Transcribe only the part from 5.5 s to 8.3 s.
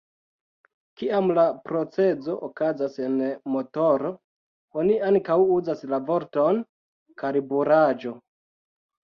uzas la vorton karburaĵo.